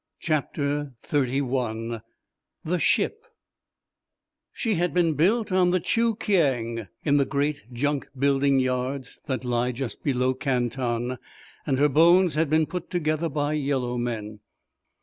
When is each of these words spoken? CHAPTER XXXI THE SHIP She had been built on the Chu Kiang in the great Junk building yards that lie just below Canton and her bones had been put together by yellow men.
CHAPTER 0.19 0.95
XXXI 1.03 2.01
THE 2.65 2.79
SHIP 2.79 3.23
She 4.51 4.73
had 4.73 4.95
been 4.95 5.13
built 5.13 5.51
on 5.51 5.69
the 5.69 5.79
Chu 5.79 6.15
Kiang 6.15 6.87
in 7.05 7.17
the 7.17 7.25
great 7.25 7.71
Junk 7.71 8.09
building 8.17 8.57
yards 8.59 9.19
that 9.27 9.45
lie 9.45 9.71
just 9.71 10.01
below 10.03 10.33
Canton 10.33 11.19
and 11.67 11.77
her 11.77 11.87
bones 11.89 12.33
had 12.33 12.49
been 12.49 12.65
put 12.65 12.89
together 12.89 13.29
by 13.29 13.53
yellow 13.53 13.95
men. 13.95 14.39